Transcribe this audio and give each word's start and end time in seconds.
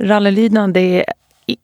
Rallylydnad 0.00 0.74
det 0.74 1.04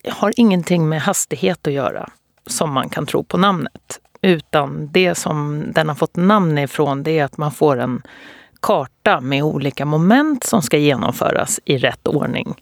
har 0.09 0.33
ingenting 0.37 0.89
med 0.89 1.03
hastighet 1.03 1.67
att 1.67 1.73
göra 1.73 2.11
som 2.47 2.73
man 2.73 2.89
kan 2.89 3.07
tro 3.07 3.25
på 3.25 3.39
namnet. 3.39 4.01
Utan 4.23 4.89
det 4.93 5.15
som 5.15 5.65
den 5.75 5.89
har 5.89 5.95
fått 5.95 6.17
namn 6.17 6.59
ifrån 6.59 7.03
det 7.03 7.19
är 7.19 7.25
att 7.25 7.37
man 7.37 7.53
får 7.53 7.81
en 7.81 8.03
karta 8.63 9.21
med 9.21 9.43
olika 9.43 9.85
moment 9.85 10.45
som 10.45 10.63
ska 10.63 10.79
genomföras 10.79 11.61
i 11.65 11.79
rätt 11.79 12.09
ordning. 12.09 12.55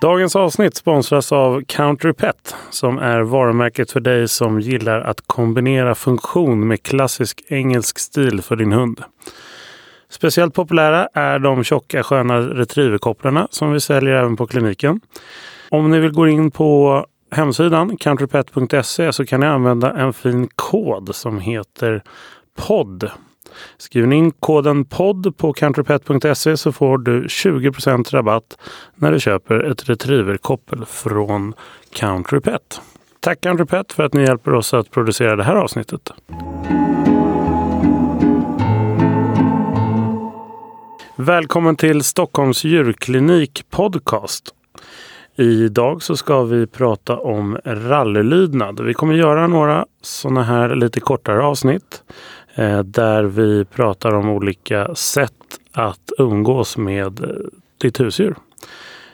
Dagens 0.00 0.36
avsnitt 0.36 0.76
sponsras 0.76 1.32
av 1.32 1.62
Countrypet 1.66 2.54
som 2.70 2.98
är 2.98 3.20
varumärket 3.20 3.90
för 3.90 4.00
dig 4.00 4.28
som 4.28 4.60
gillar 4.60 5.00
att 5.00 5.20
kombinera 5.26 5.94
funktion 5.94 6.68
med 6.68 6.82
klassisk 6.82 7.42
engelsk 7.48 7.98
stil 7.98 8.42
för 8.42 8.56
din 8.56 8.72
hund. 8.72 9.02
Speciellt 10.08 10.54
populära 10.54 11.08
är 11.14 11.38
de 11.38 11.64
tjocka 11.64 12.02
sköna 12.02 12.40
retrieverkopplarna 12.40 13.48
som 13.50 13.72
vi 13.72 13.80
säljer 13.80 14.14
även 14.14 14.36
på 14.36 14.46
kliniken. 14.46 15.00
Om 15.70 15.90
ni 15.90 15.98
vill 15.98 16.12
gå 16.12 16.28
in 16.28 16.50
på 16.50 17.04
hemsidan 17.30 17.96
countrypet.se 17.96 19.12
så 19.12 19.26
kan 19.26 19.40
ni 19.40 19.46
använda 19.46 19.92
en 19.92 20.12
fin 20.12 20.48
kod 20.54 21.14
som 21.14 21.40
heter 21.40 22.02
POD. 22.56 23.10
Skriver 23.78 24.08
ni 24.08 24.16
in 24.16 24.30
koden 24.30 24.84
podd 24.84 25.36
på 25.36 25.52
countrypet.se 25.52 26.56
så 26.56 26.72
får 26.72 26.98
du 26.98 27.26
20% 27.26 28.10
rabatt 28.10 28.58
när 28.94 29.12
du 29.12 29.20
köper 29.20 29.70
ett 29.70 29.88
retrieverkoppel 29.88 30.84
från 30.84 31.54
Countrypet. 31.92 32.80
Tack 33.20 33.40
Countrypet 33.40 33.92
för 33.92 34.02
att 34.02 34.14
ni 34.14 34.22
hjälper 34.22 34.54
oss 34.54 34.74
att 34.74 34.90
producera 34.90 35.36
det 35.36 35.44
här 35.44 35.56
avsnittet. 35.56 36.10
Välkommen 41.16 41.76
till 41.76 42.02
Stockholms 42.02 42.64
djurklinik 42.64 43.64
podcast. 43.70 44.54
Idag 45.36 46.02
så 46.02 46.16
ska 46.16 46.42
vi 46.42 46.66
prata 46.66 47.18
om 47.18 47.58
rallylydnad. 47.64 48.80
Vi 48.80 48.94
kommer 48.94 49.14
göra 49.14 49.46
några 49.46 49.86
sådana 50.02 50.42
här 50.42 50.74
lite 50.74 51.00
kortare 51.00 51.42
avsnitt 51.42 52.02
Eh, 52.58 52.78
där 52.82 53.24
vi 53.24 53.64
pratar 53.64 54.14
om 54.14 54.28
olika 54.28 54.94
sätt 54.94 55.32
att 55.72 56.12
umgås 56.18 56.76
med 56.76 57.24
eh, 57.24 57.28
ditt 57.78 58.00
husdjur. 58.00 58.34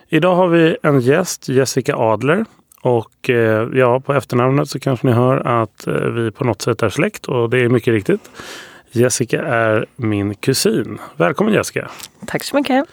Idag 0.08 0.34
har 0.34 0.48
vi 0.48 0.76
en 0.82 1.00
gäst, 1.00 1.48
Jessica 1.48 1.96
Adler. 1.96 2.44
Och 2.82 3.30
eh, 3.30 3.68
ja, 3.74 4.00
på 4.00 4.14
efternamnet 4.14 4.68
så 4.68 4.80
kanske 4.80 5.06
ni 5.06 5.12
hör 5.12 5.62
att 5.62 5.86
vi 6.14 6.30
på 6.30 6.44
något 6.44 6.62
sätt 6.62 6.82
är 6.82 6.88
släkt 6.88 7.26
och 7.26 7.50
det 7.50 7.58
är 7.58 7.68
mycket 7.68 7.92
riktigt. 7.92 8.30
Jessica 8.90 9.42
är 9.42 9.86
min 9.96 10.34
kusin. 10.34 10.98
Välkommen 11.16 11.54
Jessica! 11.54 11.90
Tack 12.26 12.44
så 12.44 12.56
mycket! 12.56 12.84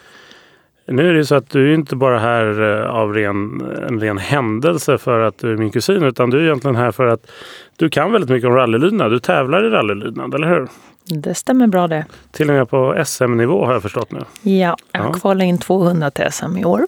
Nu 0.91 1.09
är 1.09 1.13
det 1.13 1.25
så 1.25 1.35
att 1.35 1.49
du 1.49 1.71
är 1.71 1.75
inte 1.75 1.95
bara 1.95 2.19
här 2.19 2.61
eh, 2.61 2.89
av 2.89 3.13
ren, 3.13 3.61
en 3.87 3.99
ren 3.99 4.17
händelse 4.17 4.97
för 4.97 5.19
att 5.19 5.37
du 5.37 5.51
är 5.51 5.57
min 5.57 5.71
kusin 5.71 6.03
utan 6.03 6.29
du 6.29 6.39
är 6.39 6.43
egentligen 6.43 6.75
här 6.75 6.91
för 6.91 7.07
att 7.07 7.31
du 7.77 7.89
kan 7.89 8.11
väldigt 8.11 8.29
mycket 8.29 8.47
om 8.47 8.55
rallylydnad. 8.55 9.11
Du 9.11 9.19
tävlar 9.19 9.65
i 9.65 9.69
rallylydnad, 9.69 10.33
eller 10.33 10.47
hur? 10.47 10.67
Det 11.05 11.35
stämmer 11.35 11.67
bra 11.67 11.87
det. 11.87 12.05
Till 12.31 12.49
och 12.49 12.55
med 12.55 12.69
på 12.69 13.03
SM-nivå 13.05 13.65
har 13.65 13.73
jag 13.73 13.81
förstått 13.81 14.11
nu. 14.11 14.19
Ja, 14.41 14.77
jag 14.91 15.05
ja. 15.05 15.13
kvalade 15.13 15.45
in 15.45 15.57
200 15.57 16.11
till 16.11 16.31
SM 16.31 16.57
i 16.57 16.65
år. 16.65 16.81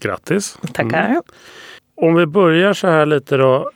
Grattis! 0.00 0.58
Tackar! 0.72 1.06
Mm. 1.06 1.22
Om 1.96 2.14
vi 2.14 2.26
börjar 2.26 2.72
så 2.72 2.86
här 2.86 3.06
lite 3.06 3.36
då. 3.36 3.70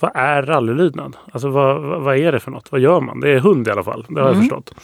Vad 0.00 0.10
är 0.14 0.42
rallylydnad? 0.42 1.16
Alltså 1.32 1.48
vad, 1.48 2.02
vad 2.02 2.16
är 2.16 2.32
det 2.32 2.40
för 2.40 2.50
något? 2.50 2.72
Vad 2.72 2.80
gör 2.80 3.00
man? 3.00 3.20
Det 3.20 3.30
är 3.30 3.38
hund 3.38 3.68
i 3.68 3.70
alla 3.70 3.84
fall, 3.84 4.06
det 4.08 4.20
har 4.20 4.28
mm. 4.28 4.40
jag 4.40 4.42
förstått. 4.42 4.74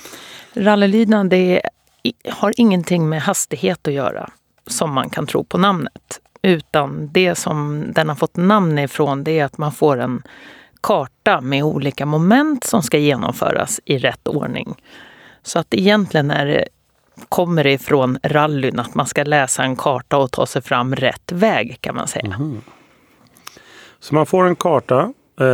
Rallylydnad 0.55 1.31
det 1.31 1.63
har 2.31 2.55
ingenting 2.57 3.09
med 3.09 3.23
hastighet 3.23 3.89
att 3.89 3.95
göra 3.95 4.31
som 4.67 4.95
man 4.95 5.11
kan 5.11 5.27
tro 5.27 5.45
på 5.45 5.59
namnet. 5.59 6.21
Utan 6.43 7.09
det 7.13 7.35
som 7.35 7.85
den 7.95 8.09
har 8.09 8.17
fått 8.17 8.37
namn 8.37 8.79
ifrån 8.79 9.25
det 9.25 9.39
är 9.39 9.45
att 9.45 9.59
man 9.59 9.73
får 9.73 10.01
en 10.01 10.23
karta 10.81 11.41
med 11.41 11.65
olika 11.65 12.07
moment 12.07 12.65
som 12.65 12.83
ska 12.83 12.99
genomföras 12.99 13.81
i 13.85 13.99
rätt 13.99 14.29
ordning. 14.29 14.75
Så 15.43 15.59
att 15.59 15.75
egentligen 15.75 16.31
är 16.31 16.47
det, 16.47 16.65
kommer 17.29 17.65
det 17.65 17.73
ifrån 17.73 18.19
rallyn 18.23 18.81
att 18.81 18.95
man 18.95 19.07
ska 19.07 19.23
läsa 19.23 19.63
en 19.63 19.77
karta 19.77 20.17
och 20.17 20.31
ta 20.31 20.47
sig 20.47 20.63
fram 20.63 20.97
rätt 20.97 21.33
väg 21.33 21.79
kan 21.81 21.95
man 21.95 22.09
säga. 22.09 22.35
Mm. 22.35 22.61
Så 24.01 24.15
man 24.15 24.27
får 24.27 24.47
en 24.47 24.57
karta 24.57 25.13
eh, 25.41 25.47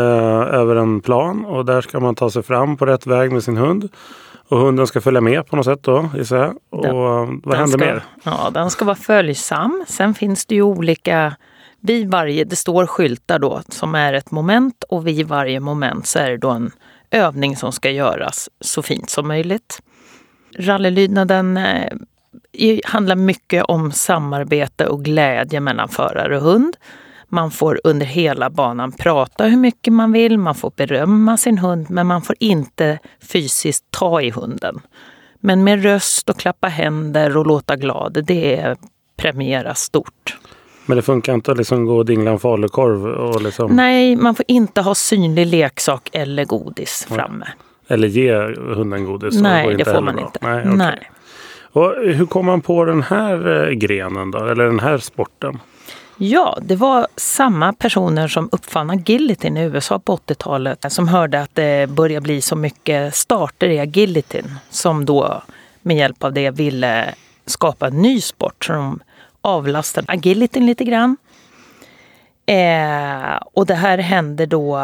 över 0.55 0.77
en 0.77 1.01
plan 1.01 1.45
och 1.45 1.65
där 1.65 1.81
ska 1.81 2.01
man 2.01 2.15
ta 2.15 2.31
sig 2.31 2.43
fram 2.43 2.77
på 2.77 2.87
rätt 2.87 3.07
väg 3.07 3.33
med 3.33 3.45
sin 3.45 3.57
hund. 3.57 3.89
Och 4.51 4.59
hunden 4.59 4.87
ska 4.87 5.01
följa 5.01 5.21
med 5.21 5.47
på 5.47 5.57
något 5.57 5.65
sätt 5.65 5.83
då 5.83 6.09
gissar 6.17 6.37
jag. 6.37 6.57
Och 6.71 6.83
den, 6.83 7.41
vad 7.45 7.57
händer 7.57 7.79
ska, 7.79 7.87
mer? 7.87 8.03
Ja, 8.23 8.51
den 8.55 8.71
ska 8.71 8.85
vara 8.85 8.97
följsam. 8.97 9.85
Sen 9.89 10.15
finns 10.15 10.47
det 10.47 10.55
ju 10.55 10.63
olika 10.63 11.37
vid 11.81 12.11
varje, 12.11 12.45
det 12.45 12.57
står 12.57 12.87
skyltar 12.87 13.39
då 13.39 13.63
som 13.69 13.95
är 13.95 14.13
ett 14.13 14.31
moment 14.31 14.85
och 14.89 15.07
vid 15.07 15.29
varje 15.29 15.61
moment 15.61 16.07
så 16.07 16.19
är 16.19 16.31
det 16.31 16.37
då 16.37 16.51
en 16.51 16.71
övning 17.11 17.57
som 17.57 17.73
ska 17.73 17.91
göras 17.91 18.51
så 18.61 18.83
fint 18.83 19.11
som 19.11 19.29
möjligt. 19.29 19.83
Rallylydnaden 20.59 21.57
eh, 21.57 22.79
handlar 22.85 23.17
mycket 23.17 23.65
om 23.65 23.93
samarbete 23.93 24.87
och 24.87 25.05
glädje 25.05 25.61
mellan 25.61 25.89
förare 25.89 26.37
och 26.37 26.43
hund. 26.43 26.77
Man 27.33 27.51
får 27.51 27.81
under 27.85 28.07
hela 28.07 28.51
banan 28.51 28.93
prata 28.93 29.45
hur 29.45 29.57
mycket 29.57 29.93
man 29.93 30.13
vill, 30.13 30.39
man 30.39 30.55
får 30.55 30.73
berömma 30.77 31.37
sin 31.37 31.59
hund 31.59 31.87
men 31.91 32.07
man 32.07 32.23
får 32.23 32.37
inte 32.41 32.99
fysiskt 33.23 33.85
ta 33.91 34.23
i 34.23 34.31
hunden. 34.31 34.81
Men 35.41 35.65
med 35.65 35.83
röst 35.83 36.31
och 36.31 36.39
klappa 36.39 36.69
händer 36.69 37.37
och 37.37 37.47
låta 37.47 37.77
glad, 37.77 38.25
det 38.27 38.77
premieras 39.17 39.81
stort. 39.81 40.37
Men 40.87 40.97
det 40.97 41.03
funkar 41.03 41.35
inte 41.35 41.53
att 41.53 41.59
liksom 41.59 41.85
gå 41.85 41.97
och 41.97 42.07
dingla 42.07 42.31
en 42.31 42.39
falukorv? 42.39 43.07
Och 43.07 43.43
liksom... 43.43 43.77
Nej, 43.77 44.17
man 44.17 44.35
får 44.35 44.45
inte 44.49 44.81
ha 44.81 44.95
synlig 44.95 45.47
leksak 45.47 46.09
eller 46.13 46.45
godis 46.45 47.07
framme. 47.09 47.49
Eller 47.89 48.09
ge 48.09 48.35
hunden 48.75 49.05
godis? 49.05 49.41
Nej, 49.41 49.75
det 49.75 49.85
får 49.85 50.01
man 50.01 50.19
inte. 50.19 50.39
Nej, 50.43 50.61
okay. 50.61 50.77
Nej. 50.77 51.11
Och 51.73 51.95
hur 52.05 52.27
kom 52.27 52.47
man 52.47 52.61
på 52.61 52.85
den 52.85 53.03
här 53.03 53.69
eh, 53.69 53.71
grenen 53.71 54.31
då, 54.31 54.39
eller 54.39 54.65
den 54.65 54.81
här 54.81 54.99
sporten? 54.99 55.59
Ja, 56.23 56.59
det 56.63 56.77
var 56.77 57.07
samma 57.17 57.73
personer 57.73 58.29
som 58.29 58.49
uppfann 58.53 58.91
agilityn 58.91 59.57
i 59.57 59.63
USA 59.63 59.99
på 59.99 60.17
80-talet 60.17 60.93
som 60.93 61.09
hörde 61.09 61.41
att 61.41 61.55
det 61.55 61.91
började 61.91 62.25
bli 62.25 62.41
så 62.41 62.57
mycket 62.57 63.15
starter 63.15 63.69
i 63.69 63.79
agilityn 63.79 64.57
som 64.71 65.05
då 65.05 65.43
med 65.83 65.97
hjälp 65.97 66.25
av 66.25 66.33
det 66.33 66.51
ville 66.51 67.15
skapa 67.47 67.87
en 67.87 68.03
ny 68.03 68.21
sport. 68.21 68.65
Så 68.65 68.73
de 68.73 69.01
avlastade 69.41 70.13
agilityn 70.13 70.67
lite 70.67 70.85
grann. 70.85 71.17
Eh, 72.47 73.37
och 73.53 73.67
det 73.67 73.75
här 73.75 73.99
hände 73.99 74.47
då 74.47 74.79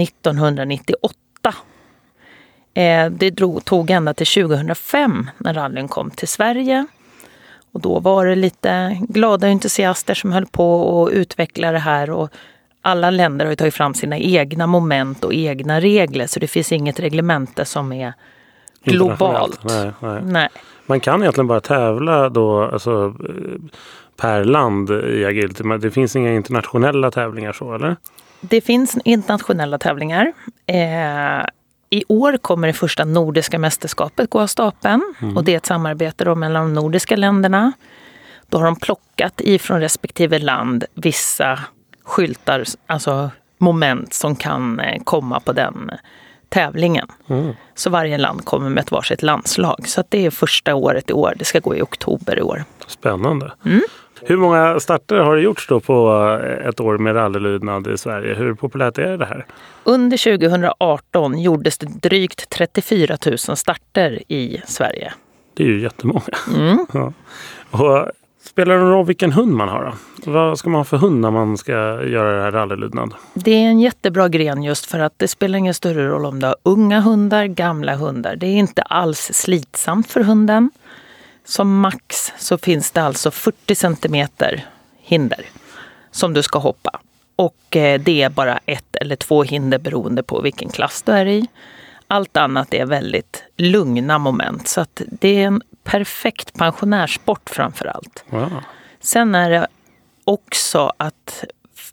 1998. 0.00 1.54
Eh, 2.74 3.10
det 3.10 3.30
drog, 3.30 3.64
tog 3.64 3.90
ända 3.90 4.14
till 4.14 4.26
2005 4.26 5.30
när 5.38 5.54
rallyn 5.54 5.88
kom 5.88 6.10
till 6.10 6.28
Sverige. 6.28 6.86
Och 7.74 7.80
då 7.80 8.00
var 8.00 8.26
det 8.26 8.34
lite 8.34 8.98
glada 9.08 9.46
entusiaster 9.46 10.14
som 10.14 10.32
höll 10.32 10.46
på 10.46 11.02
att 11.04 11.12
utveckla 11.12 11.72
det 11.72 11.78
här. 11.78 12.10
Och 12.10 12.30
alla 12.82 13.10
länder 13.10 13.44
har 13.44 13.52
ju 13.52 13.56
tagit 13.56 13.74
fram 13.74 13.94
sina 13.94 14.18
egna 14.18 14.66
moment 14.66 15.24
och 15.24 15.34
egna 15.34 15.80
regler 15.80 16.26
så 16.26 16.40
det 16.40 16.46
finns 16.46 16.72
inget 16.72 17.00
reglemente 17.00 17.64
som 17.64 17.92
är 17.92 18.12
globalt. 18.84 19.60
Nej, 19.64 19.90
nej. 20.00 20.20
nej. 20.24 20.48
Man 20.86 21.00
kan 21.00 21.22
egentligen 21.22 21.46
bara 21.46 21.60
tävla 21.60 22.28
då 22.28 22.62
alltså, 22.62 23.14
per 24.16 24.44
land 24.44 24.90
i 24.90 25.24
agility. 25.24 25.64
Men 25.64 25.80
det 25.80 25.90
finns 25.90 26.16
inga 26.16 26.32
internationella 26.32 27.10
tävlingar 27.10 27.52
så 27.52 27.74
eller? 27.74 27.96
Det 28.40 28.60
finns 28.60 28.98
internationella 29.04 29.78
tävlingar. 29.78 30.32
Eh, 30.66 31.46
i 31.94 32.04
år 32.08 32.36
kommer 32.36 32.66
det 32.66 32.72
första 32.72 33.04
nordiska 33.04 33.58
mästerskapet 33.58 34.30
gå 34.30 34.40
av 34.40 34.46
stapeln 34.46 35.14
mm. 35.20 35.36
och 35.36 35.44
det 35.44 35.52
är 35.52 35.56
ett 35.56 35.66
samarbete 35.66 36.24
då 36.24 36.34
mellan 36.34 36.64
de 36.64 36.82
nordiska 36.82 37.16
länderna. 37.16 37.72
Då 38.48 38.58
har 38.58 38.64
de 38.64 38.76
plockat 38.76 39.40
ifrån 39.40 39.80
respektive 39.80 40.38
land 40.38 40.84
vissa 40.94 41.60
skyltar, 42.04 42.64
alltså 42.86 43.30
moment 43.58 44.14
som 44.14 44.36
kan 44.36 44.80
eh, 44.80 45.02
komma 45.04 45.40
på 45.40 45.52
den 45.52 45.90
tävlingen. 46.48 47.08
Mm. 47.28 47.52
Så 47.74 47.90
varje 47.90 48.18
land 48.18 48.44
kommer 48.44 48.70
med 48.70 48.82
ett 48.82 48.90
varsitt 48.90 49.22
landslag. 49.22 49.88
Så 49.88 50.04
det 50.08 50.26
är 50.26 50.30
första 50.30 50.74
året 50.74 51.10
i 51.10 51.12
år. 51.12 51.34
Det 51.36 51.44
ska 51.44 51.58
gå 51.58 51.76
i 51.76 51.82
oktober 51.82 52.38
i 52.38 52.42
år. 52.42 52.64
Spännande. 52.86 53.52
Mm. 53.64 53.80
Hur 54.22 54.36
många 54.36 54.80
starter 54.80 55.16
har 55.16 55.36
det 55.36 55.42
gjorts 55.42 55.66
då 55.68 55.80
på 55.80 56.10
eh, 56.42 56.68
ett 56.68 56.80
år 56.80 56.98
med 56.98 57.16
rallylydnad 57.16 57.86
i 57.86 57.98
Sverige? 57.98 58.34
Hur 58.34 58.54
populärt 58.54 58.98
är 58.98 59.18
det 59.18 59.26
här? 59.26 59.46
Under 59.84 60.38
2018 60.38 61.38
gjordes 61.38 61.78
det 61.78 61.86
drygt 61.86 62.50
34 62.50 63.16
000 63.26 63.38
starter 63.38 64.22
i 64.28 64.62
Sverige. 64.66 65.12
Det 65.54 65.62
är 65.62 65.68
ju 65.68 65.80
jättemånga. 65.80 66.22
Mm. 66.54 66.86
Ja. 66.92 67.12
Och 67.70 68.10
Spelar 68.44 68.74
det 68.74 68.80
någon 68.80 68.90
roll 68.90 69.06
vilken 69.06 69.32
hund 69.32 69.52
man 69.52 69.68
har? 69.68 69.84
Då? 69.84 70.30
Vad 70.30 70.58
ska 70.58 70.70
man 70.70 70.78
ha 70.78 70.84
för 70.84 70.96
hund 70.96 71.20
när 71.20 71.30
man 71.30 71.58
ska 71.58 71.72
göra 72.04 72.36
det 72.36 72.42
här 72.42 72.52
rallylydnad? 72.52 73.14
Det 73.34 73.50
är 73.50 73.68
en 73.68 73.80
jättebra 73.80 74.28
gren 74.28 74.62
just 74.62 74.86
för 74.86 74.98
att 74.98 75.12
det 75.16 75.28
spelar 75.28 75.58
ingen 75.58 75.74
större 75.74 76.08
roll 76.08 76.26
om 76.26 76.40
du 76.40 76.46
har 76.46 76.56
unga 76.62 77.00
hundar, 77.00 77.46
gamla 77.46 77.96
hundar. 77.96 78.36
Det 78.36 78.46
är 78.46 78.56
inte 78.56 78.82
alls 78.82 79.30
slitsamt 79.32 80.10
för 80.10 80.20
hunden. 80.20 80.70
Som 81.44 81.80
max 81.80 82.32
så 82.38 82.58
finns 82.58 82.90
det 82.90 83.02
alltså 83.02 83.30
40 83.30 83.74
centimeter 83.74 84.66
hinder 84.98 85.46
som 86.10 86.34
du 86.34 86.42
ska 86.42 86.58
hoppa. 86.58 87.00
Och 87.36 87.76
eh, 87.76 88.00
det 88.00 88.22
är 88.22 88.30
bara 88.30 88.60
ett 88.66 88.96
eller 88.96 89.16
två 89.16 89.42
hinder 89.42 89.78
beroende 89.78 90.22
på 90.22 90.40
vilken 90.40 90.68
klass 90.68 91.02
du 91.02 91.12
är 91.12 91.26
i. 91.26 91.46
Allt 92.08 92.36
annat 92.36 92.74
är 92.74 92.86
väldigt 92.86 93.44
lugna 93.56 94.18
moment. 94.18 94.68
Så 94.68 94.80
att 94.80 95.02
det 95.06 95.28
är 95.42 95.46
en 95.46 95.62
perfekt 95.84 96.52
pensionärssport 96.52 97.50
framför 97.50 97.86
allt. 97.86 98.24
Wow. 98.28 98.62
Sen 99.00 99.34
är 99.34 99.50
det 99.50 99.66
också 100.24 100.92
att 100.96 101.44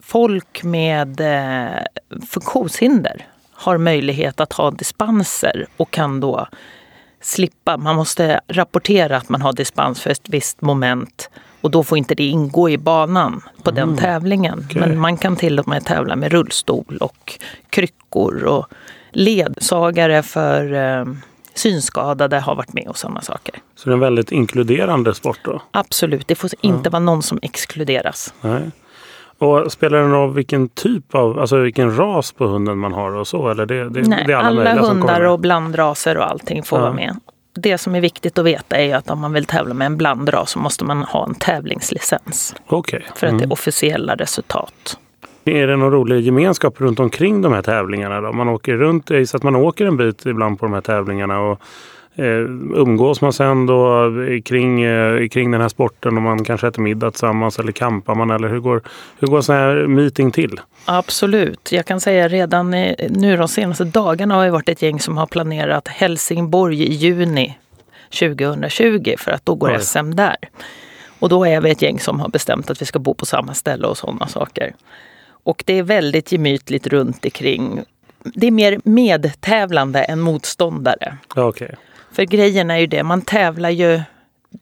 folk 0.02 0.64
med 0.64 1.20
eh, 1.20 1.84
funktionshinder 2.30 3.28
har 3.52 3.78
möjlighet 3.78 4.40
att 4.40 4.54
ha 4.54 4.72
dispenser 4.72 5.68
och 5.78 5.92
kan 5.92 6.20
då 6.20 6.48
slippa. 7.22 7.78
Man 7.78 7.96
måste 7.96 8.40
rapportera 8.48 9.18
att 9.18 9.30
man 9.30 9.42
har 9.42 9.54
dispens 9.54 10.02
för 10.02 10.10
ett 10.10 10.30
visst 10.30 10.62
moment 10.62 11.30
och 11.62 11.72
då 11.72 11.84
får 11.84 11.98
inte 11.98 12.16
det 12.16 12.24
ingå 12.24 12.70
i 12.70 12.78
banan 12.78 13.42
på 13.64 13.70
mm. 13.70 13.88
den 13.88 13.98
tävlingen. 13.98 14.60
Okay. 14.60 14.80
Men 14.80 15.00
man 15.00 15.18
kan 15.18 15.36
till 15.36 15.60
och 15.60 15.68
med 15.68 15.86
tävla 15.86 16.16
med 16.16 16.32
rullstol 16.32 16.98
och 17.02 17.40
kryckor 17.70 18.44
och 18.44 18.68
ledsagare 19.12 20.24
för 20.24 20.74
eh, 20.74 21.06
synskadade 21.54 22.40
har 22.40 22.56
varit 22.56 22.74
med 22.74 22.88
och 22.88 22.98
sådana 22.98 23.22
saker. 23.22 23.56
Så 23.76 23.90
det 23.90 23.92
är 23.92 23.94
en 23.94 24.00
väldigt 24.00 24.32
inkluderande 24.32 25.14
sport 25.14 25.40
då? 25.44 25.62
Absolut, 25.72 26.28
det 26.28 26.36
får 26.36 26.50
inte 26.62 26.90
vara 26.90 27.00
någon 27.00 27.24
som 27.24 27.40
exkluderas. 27.42 28.34
Nej. 28.42 28.72
Och 29.42 29.72
spelar 29.72 29.98
det 29.98 30.04
någon 30.04 30.12
roll 30.12 30.34
vilken 30.34 30.70
typ 30.70 31.16
av, 31.16 31.40
alltså 31.40 31.58
vilken 31.58 31.98
ras 31.98 32.32
på 32.32 32.48
hunden 32.48 32.78
man 32.78 32.94
har 32.94 33.12
och 33.12 33.28
så? 33.28 33.50
Eller 33.50 33.66
det, 33.66 33.90
det, 33.90 34.02
Nej, 34.02 34.24
det 34.28 34.34
är 34.34 34.38
alla, 34.38 34.72
alla 34.72 34.82
hundar 34.82 35.22
och 35.22 35.40
blandraser 35.40 36.18
och 36.18 36.30
allting 36.30 36.64
får 36.64 36.80
ja. 36.80 36.84
vara 36.84 36.94
med. 36.94 37.20
Det 37.54 37.78
som 37.78 37.96
är 37.96 38.02
viktigt 38.02 38.38
att 38.38 38.46
veta 38.46 38.78
är 38.78 38.96
att 38.96 39.10
om 39.10 39.20
man 39.20 39.34
vill 39.34 39.46
tävla 39.46 39.74
med 39.74 39.86
en 39.86 39.98
blandras 39.98 40.52
så 40.52 40.60
måste 40.60 40.86
man 40.86 41.04
ha 41.04 41.26
en 41.26 41.36
tävlingslicens. 41.36 42.56
Okay. 42.68 43.02
För 43.16 43.28
att 43.28 43.32
mm. 43.32 43.38
det 43.38 43.46
är 43.46 43.54
officiella 43.54 44.16
resultat. 44.16 44.98
Är 45.46 45.68
det 45.68 45.78
någon 45.78 45.92
rolig 45.92 46.22
gemenskap 46.22 46.82
runt 46.82 47.00
omkring 47.00 47.42
de 47.42 47.54
här 47.54 47.62
tävlingarna? 47.62 48.22
Då? 48.22 48.32
Man 48.32 48.50
åker 48.50 48.78
runt, 48.78 49.12
så 49.26 49.38
att 49.38 49.44
man 49.44 49.56
åker 49.56 49.86
en 49.86 49.98
bit 49.98 50.26
ibland 50.26 50.60
på 50.60 50.66
de 50.66 50.74
här 50.74 50.82
tävlingarna 50.82 51.40
och 51.40 51.62
umgås 52.76 53.22
man 53.22 53.34
sen 53.34 53.66
då 53.66 54.12
kring, 54.46 54.84
eh, 54.84 55.28
kring 55.28 55.52
den 55.52 55.62
här 55.62 55.70
sporten 55.70 56.18
och 56.18 56.24
man 56.24 56.46
kanske 56.46 56.68
äter 56.68 56.82
middag 56.82 57.12
tillsammans 57.12 57.60
eller 57.60 57.72
kampar 57.72 58.16
man 58.16 58.32
eller 58.32 58.50
hur 58.50 58.60
går, 58.60 58.82
hur 59.20 59.28
går 59.28 59.38
en 59.38 59.44
sån 59.44 59.56
här 59.56 59.88
meeting 59.88 60.32
till? 60.32 60.60
Absolut. 60.86 61.72
Jag 61.72 61.86
kan 61.86 62.00
säga 62.00 62.28
redan 62.28 62.72
nu 63.10 63.38
de 63.38 63.48
senaste 63.48 63.84
dagarna 63.84 64.36
har 64.36 64.44
vi 64.44 64.50
varit 64.50 64.70
ett 64.70 64.82
gäng 64.82 65.00
som 65.00 65.18
har 65.18 65.28
planerat 65.28 65.88
Helsingborg 65.88 66.84
i 66.84 66.94
juni 66.94 67.58
2020 68.20 69.16
för 69.18 69.32
att 69.32 69.46
då 69.46 69.56
går 69.56 69.72
Oj. 69.72 69.80
SM 69.80 70.12
där. 70.12 70.36
Och 71.20 71.30
då 71.30 71.46
är 71.46 71.62
vi 71.62 71.72
ett 71.72 71.82
gäng 71.82 72.00
som 72.00 72.20
har 72.20 72.30
bestämt 72.30 72.70
att 72.70 72.82
vi 72.82 72.86
ska 72.86 73.00
bo 73.00 73.14
på 73.14 73.26
samma 73.26 73.54
ställe 73.54 73.88
och 73.88 73.98
sådana 73.98 74.28
saker. 74.28 74.74
Och 75.44 75.64
det 75.66 75.74
är 75.74 75.84
väldigt 75.84 76.32
gemytligt 76.32 76.88
runt 76.88 77.26
omkring. 77.26 77.84
Det 78.24 78.48
är 78.48 78.52
mer 78.52 78.80
medtävlande 78.84 80.04
än 80.04 80.20
motståndare. 80.20 81.18
Okay. 81.36 81.70
För 82.12 82.24
grejen 82.24 82.72
är 82.72 82.78
ju 82.78 82.88
det, 82.88 83.04
man 83.04 83.22
tävlar 83.22 83.70
ju 83.70 84.02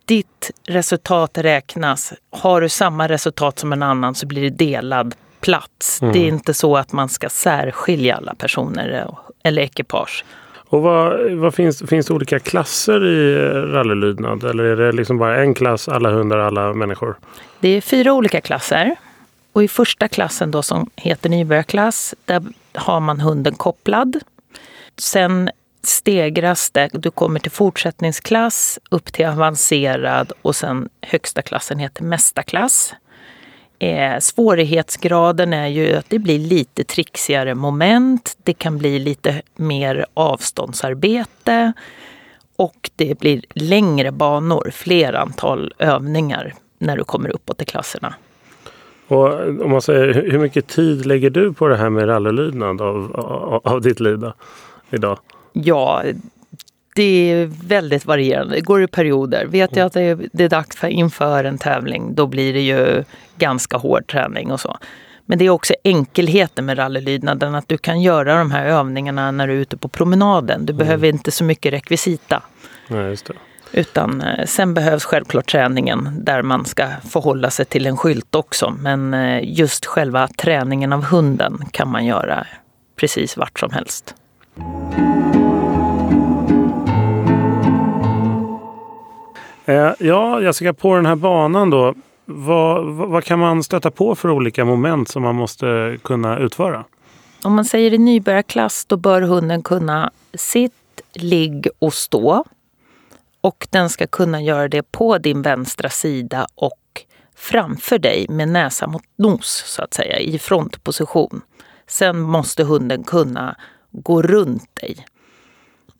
ditt 0.05 0.51
resultat 0.67 1.37
räknas. 1.37 2.13
Har 2.29 2.61
du 2.61 2.69
samma 2.69 3.07
resultat 3.07 3.59
som 3.59 3.73
en 3.73 3.83
annan 3.83 4.15
så 4.15 4.27
blir 4.27 4.41
det 4.41 4.49
delad 4.49 5.15
plats. 5.39 6.01
Mm. 6.01 6.13
Det 6.13 6.19
är 6.19 6.27
inte 6.27 6.53
så 6.53 6.77
att 6.77 6.91
man 6.91 7.09
ska 7.09 7.29
särskilja 7.29 8.15
alla 8.15 8.35
personer 8.35 9.07
eller 9.43 9.61
ekipage. 9.61 10.25
Och 10.69 10.81
vad, 10.81 11.31
vad 11.31 11.53
finns, 11.53 11.83
finns 11.89 12.05
det 12.05 12.13
olika 12.13 12.39
klasser 12.39 13.05
i 13.05 13.35
rallylydnad 13.73 14.43
eller 14.43 14.63
är 14.63 14.75
det 14.75 14.91
liksom 14.91 15.17
bara 15.17 15.41
en 15.43 15.53
klass, 15.53 15.87
alla 15.87 16.09
hundar, 16.09 16.37
alla 16.37 16.73
människor? 16.73 17.17
Det 17.59 17.69
är 17.69 17.81
fyra 17.81 18.13
olika 18.13 18.41
klasser. 18.41 18.95
Och 19.53 19.63
i 19.63 19.67
första 19.67 20.07
klassen 20.07 20.51
då 20.51 20.61
som 20.61 20.89
heter 20.95 21.29
nybörjarklass, 21.29 22.15
där 22.25 22.43
har 22.73 22.99
man 22.99 23.19
hunden 23.19 23.55
kopplad. 23.55 24.19
Sen 24.97 25.49
stegras 25.83 26.71
det, 26.71 26.89
du 26.93 27.11
kommer 27.11 27.39
till 27.39 27.51
fortsättningsklass, 27.51 28.79
upp 28.91 29.13
till 29.13 29.25
avancerad 29.25 30.31
och 30.41 30.55
sen 30.55 30.89
högsta 31.01 31.41
klassen 31.41 31.79
heter 31.79 32.03
mästarklass. 32.03 32.93
Eh, 33.79 34.19
svårighetsgraden 34.19 35.53
är 35.53 35.67
ju 35.67 35.95
att 35.95 36.09
det 36.09 36.19
blir 36.19 36.39
lite 36.39 36.83
trixigare 36.83 37.55
moment, 37.55 38.37
det 38.43 38.53
kan 38.53 38.77
bli 38.77 38.99
lite 38.99 39.41
mer 39.55 40.05
avståndsarbete 40.13 41.73
och 42.55 42.89
det 42.95 43.19
blir 43.19 43.43
längre 43.49 44.11
banor, 44.11 44.69
fler 44.73 45.13
antal 45.13 45.73
övningar 45.77 46.53
när 46.77 46.97
du 46.97 47.03
kommer 47.03 47.29
uppåt 47.29 47.61
i 47.61 47.65
klasserna. 47.65 48.13
Och 49.07 49.47
om 49.47 49.71
man 49.71 49.81
säger, 49.81 50.13
hur 50.13 50.39
mycket 50.39 50.67
tid 50.67 51.05
lägger 51.05 51.29
du 51.29 51.53
på 51.53 51.67
det 51.67 51.77
här 51.77 51.89
med 51.89 52.07
rallylydnad 52.07 52.81
av, 52.81 53.15
av, 53.15 53.61
av 53.63 53.81
ditt 53.81 53.99
liv 53.99 54.31
idag? 54.89 55.19
Ja, 55.53 56.03
det 56.95 57.31
är 57.31 57.45
väldigt 57.67 58.05
varierande. 58.05 58.55
Det 58.55 58.61
går 58.61 58.83
i 58.83 58.87
perioder. 58.87 59.45
Vet 59.45 59.75
jag 59.75 59.85
att 59.85 59.93
det 59.93 60.01
är, 60.01 60.19
det 60.33 60.43
är 60.43 60.49
dags 60.49 60.77
för 60.77 60.87
inför 60.87 61.43
en 61.43 61.57
tävling, 61.57 62.15
då 62.15 62.27
blir 62.27 62.53
det 62.53 62.61
ju 62.61 63.03
ganska 63.37 63.77
hård 63.77 64.07
träning 64.07 64.51
och 64.51 64.59
så. 64.59 64.77
Men 65.25 65.37
det 65.37 65.45
är 65.45 65.49
också 65.49 65.73
enkelheten 65.83 66.65
med 66.65 66.77
rallylydnaden, 66.77 67.55
att 67.55 67.67
du 67.67 67.77
kan 67.77 68.01
göra 68.01 68.37
de 68.37 68.51
här 68.51 68.65
övningarna 68.65 69.31
när 69.31 69.47
du 69.47 69.53
är 69.53 69.57
ute 69.57 69.77
på 69.77 69.87
promenaden. 69.87 70.65
Du 70.65 70.73
mm. 70.73 70.85
behöver 70.85 71.07
inte 71.07 71.31
så 71.31 71.43
mycket 71.43 71.73
rekvisita. 71.73 72.41
Nej, 72.87 73.09
just 73.09 73.25
det. 73.25 73.33
Utan 73.71 74.21
eh, 74.21 74.45
sen 74.45 74.73
behövs 74.73 75.03
självklart 75.03 75.51
träningen 75.51 76.09
där 76.23 76.41
man 76.41 76.65
ska 76.65 76.87
förhålla 77.09 77.49
sig 77.49 77.65
till 77.65 77.85
en 77.87 77.97
skylt 77.97 78.35
också. 78.35 78.75
Men 78.79 79.13
eh, 79.13 79.39
just 79.43 79.85
själva 79.85 80.27
träningen 80.27 80.93
av 80.93 81.03
hunden 81.03 81.59
kan 81.71 81.87
man 81.87 82.05
göra 82.05 82.47
precis 82.95 83.37
vart 83.37 83.59
som 83.59 83.71
helst. 83.71 84.15
Eh, 89.69 89.93
ja, 89.99 90.41
Jessica, 90.41 90.73
på 90.73 90.95
den 90.95 91.05
här 91.05 91.15
banan 91.15 91.69
då. 91.69 91.95
Vad, 92.25 92.85
vad, 92.85 93.09
vad, 93.09 93.23
kan 93.23 93.39
man 93.39 93.63
stöta 93.63 93.91
på 93.91 94.15
för 94.15 94.29
olika 94.29 94.65
moment 94.65 95.09
som 95.09 95.23
man 95.23 95.35
måste 95.35 95.97
kunna 96.03 96.39
utföra? 96.39 96.85
Om 97.43 97.55
man 97.55 97.65
säger 97.65 97.93
i 97.93 97.97
nybörjarklass 97.97 98.85
då 98.85 98.97
bör 98.97 99.21
hunden 99.21 99.61
kunna 99.61 100.11
sitt, 100.33 101.01
ligg 101.13 101.67
och 101.79 101.93
stå. 101.93 102.45
Och 103.41 103.67
den 103.69 103.89
ska 103.89 104.07
kunna 104.07 104.41
göra 104.41 104.67
det 104.67 104.91
på 104.91 105.17
din 105.17 105.41
vänstra 105.41 105.89
sida 105.89 106.47
och 106.55 107.05
framför 107.35 107.99
dig 107.99 108.25
med 108.29 108.49
näsa 108.49 108.87
mot 108.87 109.05
nos 109.15 109.63
så 109.65 109.81
att 109.83 109.93
säga 109.93 110.19
i 110.19 110.39
frontposition. 110.39 111.41
Sen 111.87 112.19
måste 112.19 112.63
hunden 112.63 113.03
kunna 113.03 113.55
gå 113.91 114.21
runt 114.21 114.75
dig. 114.75 115.05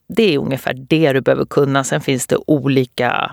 Det 0.08 0.34
är 0.34 0.38
ungefär 0.38 0.74
det 0.74 1.12
du 1.12 1.20
behöver 1.20 1.44
kunna. 1.44 1.84
Sen 1.84 2.00
finns 2.00 2.26
det 2.26 2.36
olika 2.46 3.30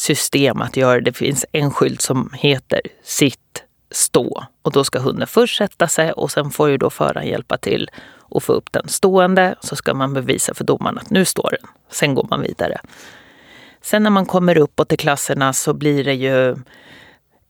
system 0.00 0.60
att 0.60 0.76
göra. 0.76 1.00
Det 1.00 1.12
finns 1.12 1.46
en 1.52 1.70
skylt 1.70 2.02
som 2.02 2.30
heter 2.34 2.80
sitt, 3.02 3.64
stå 3.90 4.44
och 4.62 4.72
då 4.72 4.84
ska 4.84 4.98
hunden 4.98 5.26
först 5.26 5.56
sätta 5.58 5.88
sig 5.88 6.12
och 6.12 6.30
sen 6.30 6.50
får 6.50 6.68
ju 6.70 6.76
då 6.76 6.90
föraren 6.90 7.26
hjälpa 7.26 7.56
till 7.56 7.90
och 8.18 8.42
få 8.42 8.52
upp 8.52 8.72
den 8.72 8.88
stående. 8.88 9.54
Så 9.60 9.76
ska 9.76 9.94
man 9.94 10.14
bevisa 10.14 10.54
för 10.54 10.64
domaren 10.64 10.98
att 10.98 11.10
nu 11.10 11.24
står 11.24 11.50
den. 11.60 11.70
Sen 11.90 12.14
går 12.14 12.26
man 12.30 12.42
vidare. 12.42 12.80
Sen 13.82 14.02
när 14.02 14.10
man 14.10 14.26
kommer 14.26 14.58
uppåt 14.58 14.92
i 14.92 14.96
klasserna 14.96 15.52
så 15.52 15.74
blir 15.74 16.04
det 16.04 16.14
ju 16.14 16.56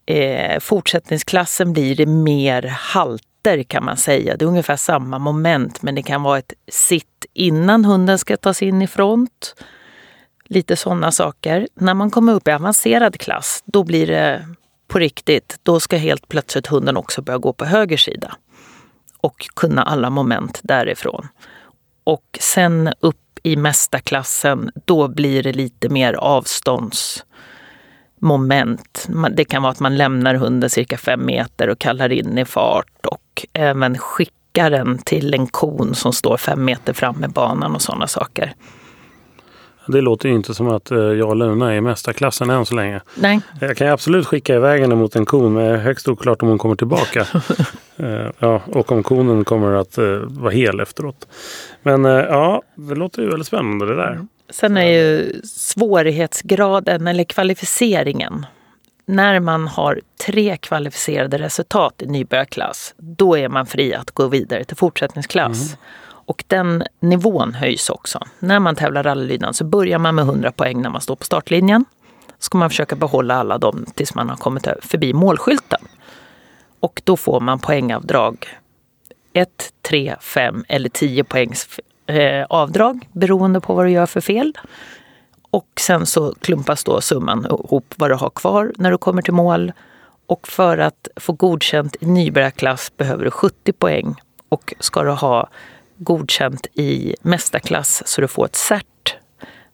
eh, 0.06 0.60
fortsättningsklassen 0.60 1.72
blir 1.72 1.96
det 1.96 2.06
mer 2.06 2.62
halter 2.62 3.62
kan 3.62 3.84
man 3.84 3.96
säga. 3.96 4.36
Det 4.36 4.44
är 4.44 4.46
ungefär 4.46 4.76
samma 4.76 5.18
moment 5.18 5.82
men 5.82 5.94
det 5.94 6.02
kan 6.02 6.22
vara 6.22 6.38
ett 6.38 6.52
sitt 6.68 7.26
innan 7.32 7.84
hunden 7.84 8.18
ska 8.18 8.36
tas 8.36 8.62
in 8.62 8.82
i 8.82 8.86
front. 8.86 9.54
Lite 10.50 10.76
sådana 10.76 11.12
saker. 11.12 11.68
När 11.74 11.94
man 11.94 12.10
kommer 12.10 12.32
upp 12.32 12.48
i 12.48 12.50
avancerad 12.50 13.20
klass 13.20 13.62
då 13.64 13.84
blir 13.84 14.06
det 14.06 14.46
på 14.88 14.98
riktigt. 14.98 15.58
Då 15.62 15.80
ska 15.80 15.96
helt 15.96 16.28
plötsligt 16.28 16.66
hunden 16.66 16.96
också 16.96 17.22
börja 17.22 17.38
gå 17.38 17.52
på 17.52 17.64
höger 17.64 17.96
sida 17.96 18.36
och 19.20 19.48
kunna 19.56 19.82
alla 19.82 20.10
moment 20.10 20.60
därifrån. 20.62 21.28
Och 22.04 22.38
sen 22.40 22.92
upp 23.00 23.16
i 23.42 23.56
mästarklassen, 23.56 24.70
då 24.84 25.08
blir 25.08 25.42
det 25.42 25.52
lite 25.52 25.88
mer 25.88 26.14
avståndsmoment. 26.14 29.08
Det 29.30 29.44
kan 29.44 29.62
vara 29.62 29.72
att 29.72 29.80
man 29.80 29.96
lämnar 29.96 30.34
hunden 30.34 30.70
cirka 30.70 30.98
fem 30.98 31.26
meter 31.26 31.68
och 31.68 31.78
kallar 31.78 32.12
in 32.12 32.38
i 32.38 32.44
fart 32.44 33.06
och 33.06 33.46
även 33.52 33.98
skickar 33.98 34.70
den 34.70 34.98
till 34.98 35.34
en 35.34 35.46
kon 35.46 35.94
som 35.94 36.12
står 36.12 36.36
fem 36.36 36.64
meter 36.64 36.92
fram 36.92 37.16
med 37.16 37.30
banan 37.30 37.74
och 37.74 37.82
sådana 37.82 38.06
saker. 38.06 38.54
Det 39.92 40.00
låter 40.00 40.28
ju 40.28 40.34
inte 40.34 40.54
som 40.54 40.68
att 40.68 40.90
eh, 40.90 40.98
jag 40.98 41.28
och 41.28 41.36
Luna 41.36 41.72
är 41.72 41.76
i 41.76 41.80
mästarklassen 41.80 42.50
än 42.50 42.66
så 42.66 42.74
länge. 42.74 43.00
Nej, 43.14 43.40
Jag 43.60 43.76
kan 43.76 43.88
absolut 43.88 44.26
skicka 44.26 44.54
iväg 44.54 44.80
henne 44.80 44.94
mot 44.94 45.16
en 45.16 45.26
kon 45.26 45.52
men 45.52 45.80
högst 45.80 46.08
oklart 46.08 46.42
om 46.42 46.48
hon 46.48 46.58
kommer 46.58 46.76
tillbaka. 46.76 47.26
Eh, 47.96 48.30
ja, 48.38 48.62
och 48.66 48.92
om 48.92 49.02
konen 49.02 49.44
kommer 49.44 49.72
att 49.72 49.98
eh, 49.98 50.04
vara 50.26 50.52
hel 50.52 50.80
efteråt. 50.80 51.28
Men 51.82 52.04
ja, 52.04 52.62
det 52.74 52.94
låter 52.94 53.22
ju 53.22 53.28
väldigt 53.28 53.46
spännande 53.46 53.86
det 53.86 53.96
där. 53.96 54.26
Sen 54.50 54.76
är 54.76 54.86
ju 54.86 55.32
svårighetsgraden 55.44 57.06
eller 57.06 57.24
kvalificeringen. 57.24 58.46
När 59.06 59.40
man 59.40 59.68
har 59.68 60.00
tre 60.26 60.56
kvalificerade 60.56 61.38
resultat 61.38 62.02
i 62.02 62.06
nybörjarklass, 62.06 62.94
då 62.96 63.38
är 63.38 63.48
man 63.48 63.66
fri 63.66 63.94
att 63.94 64.10
gå 64.10 64.26
vidare 64.26 64.64
till 64.64 64.76
fortsättningsklass. 64.76 65.76
Och 66.30 66.44
den 66.46 66.82
nivån 67.00 67.54
höjs 67.54 67.90
också. 67.90 68.20
När 68.38 68.58
man 68.58 68.76
tävlar 68.76 69.02
rallylydnad 69.02 69.56
så 69.56 69.64
börjar 69.64 69.98
man 69.98 70.14
med 70.14 70.22
100 70.22 70.52
poäng 70.52 70.82
när 70.82 70.90
man 70.90 71.00
står 71.00 71.16
på 71.16 71.24
startlinjen. 71.24 71.84
Ska 72.38 72.58
man 72.58 72.70
försöka 72.70 72.96
behålla 72.96 73.34
alla 73.34 73.58
dem 73.58 73.86
tills 73.94 74.14
man 74.14 74.28
har 74.28 74.36
kommit 74.36 74.68
förbi 74.82 75.12
målskylten. 75.12 75.80
Och 76.80 77.02
då 77.04 77.16
får 77.16 77.40
man 77.40 77.58
poängavdrag. 77.58 78.48
1, 79.32 79.72
3, 79.82 80.16
5 80.20 80.64
eller 80.68 80.88
10 80.88 81.24
poängs 81.24 81.68
eh, 82.06 82.46
avdrag 82.48 83.08
beroende 83.12 83.60
på 83.60 83.74
vad 83.74 83.86
du 83.86 83.90
gör 83.90 84.06
för 84.06 84.20
fel. 84.20 84.52
Och 85.50 85.68
sen 85.80 86.06
så 86.06 86.34
klumpas 86.40 86.84
då 86.84 87.00
summan 87.00 87.46
ihop 87.46 87.94
vad 87.96 88.10
du 88.10 88.14
har 88.14 88.30
kvar 88.30 88.72
när 88.76 88.90
du 88.90 88.98
kommer 88.98 89.22
till 89.22 89.34
mål. 89.34 89.72
Och 90.26 90.48
för 90.48 90.78
att 90.78 91.08
få 91.16 91.32
godkänt 91.32 91.96
i 92.00 92.06
nybörjarklass 92.06 92.96
behöver 92.96 93.24
du 93.24 93.30
70 93.30 93.72
poäng. 93.72 94.14
Och 94.48 94.74
ska 94.80 95.02
du 95.02 95.10
ha 95.10 95.48
godkänt 96.02 96.66
i 96.74 97.14
mästarklass 97.22 98.02
så 98.06 98.20
du 98.20 98.28
får 98.28 98.44
ett 98.44 98.56
cert, 98.56 99.16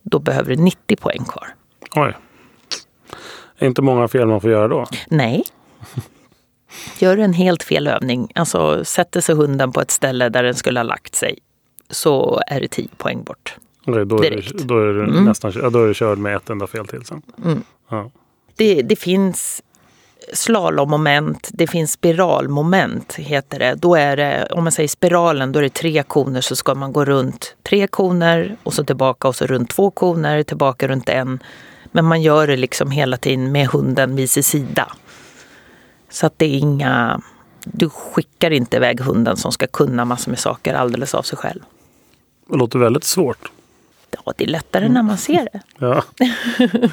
då 0.02 0.18
behöver 0.18 0.56
du 0.56 0.62
90 0.62 0.96
poäng 0.96 1.24
kvar. 1.24 1.54
Oj. 1.94 2.16
Är 3.58 3.66
inte 3.66 3.82
många 3.82 4.08
fel 4.08 4.26
man 4.26 4.40
får 4.40 4.50
göra 4.50 4.68
då? 4.68 4.86
Nej. 5.08 5.44
Gör 6.98 7.16
du 7.16 7.22
en 7.22 7.32
helt 7.32 7.62
fel 7.62 7.88
övning, 7.88 8.32
alltså 8.34 8.84
sätter 8.84 9.20
sig 9.20 9.34
hunden 9.34 9.72
på 9.72 9.80
ett 9.80 9.90
ställe 9.90 10.28
där 10.28 10.42
den 10.42 10.54
skulle 10.54 10.80
ha 10.80 10.84
lagt 10.84 11.14
sig, 11.14 11.38
så 11.90 12.40
är 12.46 12.60
det 12.60 12.68
10 12.68 12.88
poäng 12.96 13.24
bort. 13.24 13.56
Okej, 13.86 14.06
då, 14.06 14.24
är 14.24 14.30
det, 14.30 14.64
då 14.64 14.78
är 14.78 14.86
det 14.86 15.04
Mm. 15.04 15.24
nästan 15.24 15.52
då 15.72 15.82
är 15.82 15.88
det 15.88 15.94
körd 15.94 16.18
med 16.18 16.36
ett 16.36 16.50
enda 16.50 16.66
fel 16.66 16.86
till 16.86 17.04
sen. 17.04 17.22
Mm. 17.44 17.62
Ja. 17.88 18.10
Det, 18.56 18.82
det 18.82 18.96
finns 18.96 19.62
slalommoment, 20.32 21.48
det 21.52 21.66
finns 21.66 21.92
spiralmoment 21.92 23.14
heter 23.14 23.58
det. 23.58 23.74
Då 23.74 23.94
är 23.94 24.16
det, 24.16 24.48
om 24.50 24.64
man 24.64 24.72
säger 24.72 24.88
spiralen, 24.88 25.52
då 25.52 25.58
är 25.58 25.62
det 25.62 25.74
tre 25.74 26.02
koner 26.02 26.40
så 26.40 26.56
ska 26.56 26.74
man 26.74 26.92
gå 26.92 27.04
runt 27.04 27.56
tre 27.62 27.86
koner 27.86 28.56
och 28.62 28.74
så 28.74 28.84
tillbaka 28.84 29.28
och 29.28 29.36
så 29.36 29.46
runt 29.46 29.70
två 29.70 29.90
koner, 29.90 30.42
tillbaka 30.42 30.88
runt 30.88 31.08
en. 31.08 31.38
Men 31.92 32.04
man 32.04 32.22
gör 32.22 32.46
det 32.46 32.56
liksom 32.56 32.90
hela 32.90 33.16
tiden 33.16 33.52
med 33.52 33.66
hunden 33.66 34.16
vid 34.16 34.30
sin 34.30 34.42
sida. 34.42 34.92
Så 36.10 36.26
att 36.26 36.38
det 36.38 36.46
är 36.46 36.58
inga, 36.58 37.20
du 37.64 37.88
skickar 37.88 38.50
inte 38.50 38.76
iväg 38.76 39.00
hunden 39.00 39.36
som 39.36 39.52
ska 39.52 39.66
kunna 39.66 40.04
massor 40.04 40.30
med 40.30 40.38
saker 40.38 40.74
alldeles 40.74 41.14
av 41.14 41.22
sig 41.22 41.38
själv. 41.38 41.60
Det 42.48 42.56
låter 42.56 42.78
väldigt 42.78 43.04
svårt. 43.04 43.50
Ja, 44.10 44.32
det 44.36 44.44
är 44.44 44.48
lättare 44.48 44.88
när 44.88 45.02
man 45.02 45.18
ser 45.18 45.48
det. 45.52 45.60
Ja. 45.78 46.02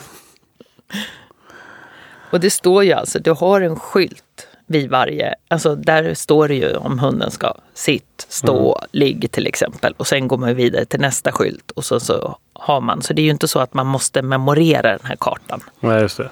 Och 2.33 2.39
det 2.39 2.49
står 2.49 2.83
ju 2.83 2.91
alltså, 2.91 3.19
du 3.19 3.31
har 3.31 3.61
en 3.61 3.75
skylt 3.75 4.47
vid 4.67 4.89
varje, 4.89 5.35
alltså 5.47 5.75
där 5.75 6.13
står 6.13 6.47
det 6.47 6.55
ju 6.55 6.75
om 6.75 6.99
hunden 6.99 7.31
ska 7.31 7.53
sitt, 7.73 8.25
stå, 8.29 8.79
ligg 8.91 9.31
till 9.31 9.47
exempel. 9.47 9.93
Och 9.97 10.07
sen 10.07 10.27
går 10.27 10.37
man 10.37 10.55
vidare 10.55 10.85
till 10.85 10.99
nästa 10.99 11.31
skylt 11.31 11.71
och 11.71 11.85
så, 11.85 11.99
så 11.99 12.37
har 12.53 12.81
man. 12.81 13.01
Så 13.01 13.13
det 13.13 13.21
är 13.21 13.23
ju 13.23 13.29
inte 13.29 13.47
så 13.47 13.59
att 13.59 13.73
man 13.73 13.87
måste 13.87 14.21
memorera 14.21 14.89
den 14.91 14.99
här 15.03 15.15
kartan. 15.19 15.59
Nej, 15.79 16.01
just 16.01 16.17
det. 16.17 16.29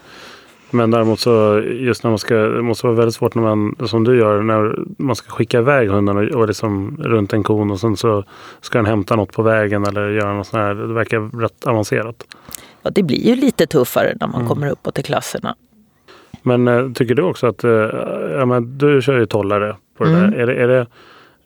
Men 0.72 0.91
däremot 0.91 1.20
så 1.20 1.60
just 1.60 2.03
när 2.03 2.12
man 2.12 2.20
ska, 2.20 2.36
det 2.36 2.62
måste 2.62 2.88
vara 2.88 2.98
väldigt 2.98 3.15
svårt 3.15 3.36
när 3.36 3.43
man, 3.43 3.75
som 3.88 4.03
du 4.03 4.20
gör, 4.20 4.41
när 4.41 4.75
man 4.98 5.15
ska 5.15 5.31
skicka 5.31 5.60
iväg 5.60 5.89
hunden 5.89 6.17
och, 6.17 6.24
och 6.24 6.48
liksom 6.48 6.98
runt 7.03 7.34
en 7.34 7.43
kon 7.43 7.72
och 7.72 7.79
sen 7.79 7.98
så 7.98 8.24
ska 8.62 8.77
den 8.77 8.86
hämta 8.86 9.15
något 9.15 9.31
på 9.31 9.41
vägen 9.41 9.86
eller 9.86 10.10
göra 10.10 10.34
något 10.34 10.48
sånt 10.48 10.62
här. 10.62 10.74
Det 10.74 10.93
verkar 10.93 11.39
rätt 11.39 11.65
avancerat. 11.65 12.24
Ja, 12.81 12.89
det 12.89 13.03
blir 13.03 13.27
ju 13.27 13.36
lite 13.36 13.67
tuffare 13.67 14.17
när 14.20 14.27
man 14.27 14.48
kommer 14.48 14.70
uppåt 14.70 15.00
i 15.00 15.03
klasserna. 15.03 15.55
Men 16.41 16.67
eh, 16.67 16.91
tycker 16.91 17.15
du 17.15 17.21
också 17.21 17.48
att, 17.48 17.63
eh, 17.63 17.71
ja, 18.38 18.45
men 18.45 18.77
du 18.77 19.01
kör 19.01 19.19
ju 19.19 19.25
tollare 19.25 19.75
på 19.98 20.03
det 20.03 20.10
Mm. 20.10 20.31
där. 20.31 20.38
Är 20.38 20.48
det, 20.48 20.53
är 20.55 20.67
det, 20.67 20.86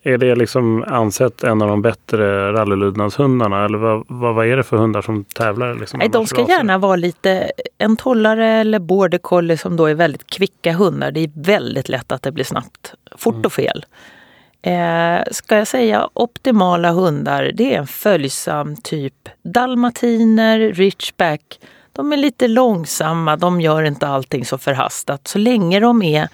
är 0.04 0.18
det 0.18 0.36
liksom 0.36 0.84
ansett 0.88 1.44
en 1.44 1.62
av 1.62 1.68
de 1.68 1.82
bättre 1.82 2.54
rallylydnadshundarna? 2.54 3.66
Eller 3.66 3.78
vad, 3.78 4.06
vad, 4.08 4.36
vad 4.36 4.48
är 4.48 4.58
det 4.58 4.64
för 4.64 4.78
hundar 4.78 5.02
som 5.02 5.24
tävlar? 5.24 5.76
Liksom, 5.76 6.00
Nej, 6.00 6.10
de 6.10 6.28
ska 6.28 6.42
raser? 6.42 6.54
gärna 6.54 6.78
vara 6.78 6.96
lite 6.96 7.52
en 7.78 7.98
tollare 7.98 8.48
eller 8.48 8.80
border 8.80 9.18
collie 9.18 9.58
som 9.58 9.76
då 9.78 9.86
är 9.86 9.94
väldigt 9.94 10.28
kvicka 10.28 10.74
hundar. 10.74 11.12
Det 11.12 11.20
är 11.20 11.30
väldigt 11.36 11.90
lätt 11.90 12.12
att 12.12 12.22
det 12.22 12.32
blir 12.32 12.44
snabbt, 12.46 12.94
fort 13.18 13.46
och 13.46 13.54
fel. 13.54 13.86
Eh, 14.62 15.24
ska 15.32 15.58
jag 15.58 15.68
säga 15.68 16.10
optimala 16.14 16.92
hundar, 16.92 17.52
det 17.54 17.74
är 17.76 17.80
en 17.80 17.88
följsam 17.88 18.76
typ 18.76 19.30
dalmatiner, 19.44 20.60
ridgeback. 20.60 21.60
De 21.96 22.14
är 22.14 22.18
lite 22.18 22.48
långsamma, 22.48 23.36
de 23.36 23.62
gör 23.62 23.84
inte 23.84 24.08
allting 24.08 24.46
så 24.46 24.58
förhastat. 24.58 25.28
Så 25.28 25.40
länge 25.40 25.80
de 25.80 26.02
är, 26.02 26.28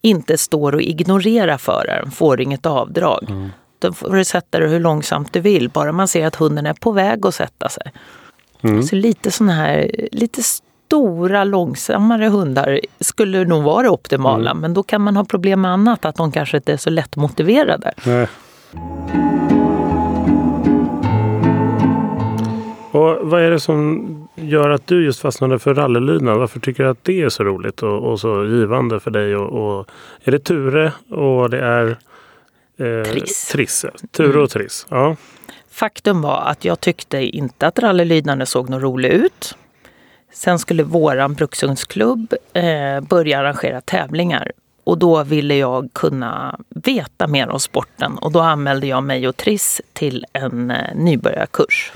inte 0.00 0.38
står 0.38 0.74
och 0.74 0.82
ignorerar 0.82 1.58
föraren 1.58 2.10
får 2.10 2.40
inget 2.40 2.66
avdrag. 2.66 3.50
Då 3.78 3.92
får 3.92 4.16
du 4.16 4.24
sätta 4.24 4.58
dig 4.58 4.68
hur 4.68 4.80
långsamt 4.80 5.32
du 5.32 5.40
vill, 5.40 5.68
bara 5.68 5.92
man 5.92 6.08
ser 6.08 6.26
att 6.26 6.36
hunden 6.36 6.66
är 6.66 6.74
på 6.74 6.92
väg 6.92 7.26
att 7.26 7.34
sätta 7.34 7.68
sig. 7.68 7.92
Mm. 8.62 8.82
Så 8.82 8.96
lite 8.96 9.30
såna 9.30 9.52
här, 9.52 9.90
lite 10.12 10.42
stora 10.42 11.44
långsammare 11.44 12.28
hundar 12.28 12.80
skulle 13.00 13.44
nog 13.44 13.62
vara 13.62 13.82
det 13.82 13.90
optimala. 13.90 14.54
Men 14.54 14.74
då 14.74 14.82
kan 14.82 15.02
man 15.02 15.16
ha 15.16 15.24
problem 15.24 15.60
med 15.60 15.70
annat, 15.70 16.04
att 16.04 16.16
de 16.16 16.32
kanske 16.32 16.56
inte 16.56 16.72
är 16.72 16.76
så 16.76 16.90
lättmotiverade. 16.90 17.92
Nej. 18.06 18.26
Och 22.92 23.28
vad 23.30 23.42
är 23.42 23.50
det 23.50 23.60
som 23.60 24.28
gör 24.42 24.70
att 24.70 24.86
du 24.86 25.04
just 25.04 25.20
fastnade 25.20 25.58
för 25.58 25.74
rallylydnad? 25.74 26.38
Varför 26.38 26.60
tycker 26.60 26.82
du 26.82 26.90
att 26.90 27.04
det 27.04 27.22
är 27.22 27.28
så 27.28 27.44
roligt 27.44 27.82
och, 27.82 28.10
och 28.10 28.20
så 28.20 28.44
givande 28.44 29.00
för 29.00 29.10
dig? 29.10 29.36
Och, 29.36 29.78
och, 29.78 29.88
är 30.24 30.32
det 30.32 30.38
Ture 30.38 30.92
och 31.10 31.50
det 31.50 31.60
är 31.60 31.96
eh, 32.76 33.04
Triss. 33.04 33.48
Triss. 33.48 33.86
Ture 34.10 34.40
och 34.40 34.50
Triss. 34.50 34.86
Ja. 34.90 35.16
Faktum 35.70 36.22
var 36.22 36.42
att 36.42 36.64
jag 36.64 36.80
tyckte 36.80 37.18
inte 37.18 37.66
att 37.66 37.78
rallylydnaden 37.78 38.46
såg 38.46 38.70
något 38.70 38.82
rolig 38.82 39.08
ut. 39.08 39.56
Sen 40.32 40.58
skulle 40.58 40.82
våran 40.82 41.34
brukshundsklubb 41.34 42.34
eh, 42.52 43.00
börja 43.00 43.38
arrangera 43.38 43.80
tävlingar. 43.80 44.52
Och 44.84 44.98
då 44.98 45.22
ville 45.24 45.56
jag 45.56 45.90
kunna 45.92 46.58
veta 46.68 47.26
mer 47.26 47.48
om 47.48 47.60
sporten 47.60 48.18
och 48.18 48.32
då 48.32 48.40
anmälde 48.40 48.86
jag 48.86 49.02
mig 49.02 49.28
och 49.28 49.36
Triss 49.36 49.80
till 49.92 50.24
en 50.32 50.70
eh, 50.70 50.94
nybörjarkurs. 50.94 51.92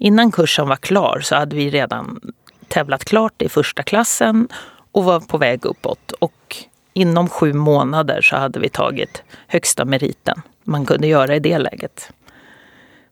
Innan 0.00 0.32
kursen 0.32 0.68
var 0.68 0.76
klar 0.76 1.20
så 1.22 1.34
hade 1.36 1.56
vi 1.56 1.70
redan 1.70 2.20
tävlat 2.68 3.04
klart 3.04 3.42
i 3.42 3.48
första 3.48 3.82
klassen 3.82 4.48
och 4.92 5.04
var 5.04 5.20
på 5.20 5.38
väg 5.38 5.64
uppåt. 5.66 6.12
Och 6.18 6.56
inom 6.92 7.28
sju 7.28 7.52
månader 7.52 8.20
så 8.20 8.36
hade 8.36 8.60
vi 8.60 8.68
tagit 8.68 9.22
högsta 9.46 9.84
meriten 9.84 10.42
man 10.64 10.86
kunde 10.86 11.06
göra 11.06 11.36
i 11.36 11.40
det 11.40 11.58
läget. 11.58 12.10